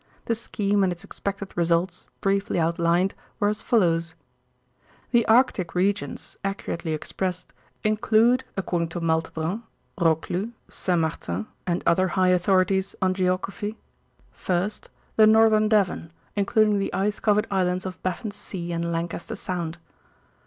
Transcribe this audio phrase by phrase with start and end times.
[0.25, 4.15] The scheme and its expected results, briefly outlined, were as follows:
[5.11, 9.61] The Arctic regions, accurately expressed, include according to Maltebrun,
[9.99, 13.77] Roclus, Saint Martin and other high authorities on geography:
[14.35, 14.87] 1st.
[15.17, 19.77] The northern Devon, including the ice covered islands of Baffin's Sea and Lancaster Sound.